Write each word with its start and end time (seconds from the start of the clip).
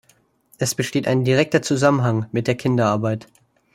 Es 0.57 0.73
besteht 0.73 1.07
ein 1.07 1.25
direkter 1.25 1.61
Zusammenhang 1.61 2.25
mit 2.31 2.47
der 2.47 2.55
Kinderarbeit. 2.55 3.27